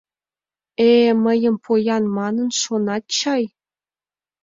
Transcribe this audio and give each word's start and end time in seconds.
Э-э, 0.89 1.11
мыйым 1.23 1.55
поян 1.63 2.03
манын 2.17 2.49
шонат 2.61 3.03
чай? 3.17 3.43